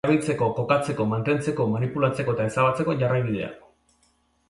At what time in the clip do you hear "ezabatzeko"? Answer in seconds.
2.53-3.01